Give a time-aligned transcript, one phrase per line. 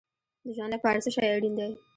[0.43, 1.71] د ژوند لپاره څه شی اړین دی؟